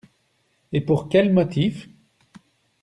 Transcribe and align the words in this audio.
Et 0.73 0.81
pour 0.81 1.09
quels 1.09 1.31
motifs! 1.31 1.87